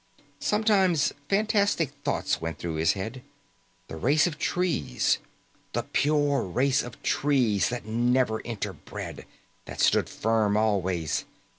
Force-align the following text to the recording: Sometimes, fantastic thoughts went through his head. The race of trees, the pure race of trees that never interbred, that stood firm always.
Sometimes, 0.39 1.13
fantastic 1.29 1.91
thoughts 2.03 2.41
went 2.41 2.57
through 2.57 2.73
his 2.77 2.93
head. 2.93 3.21
The 3.87 3.97
race 3.97 4.25
of 4.25 4.39
trees, 4.39 5.19
the 5.73 5.83
pure 5.83 6.41
race 6.41 6.81
of 6.81 6.99
trees 7.03 7.69
that 7.69 7.85
never 7.85 8.41
interbred, 8.41 9.25
that 9.65 9.79
stood 9.79 10.09
firm 10.09 10.57
always. 10.57 11.25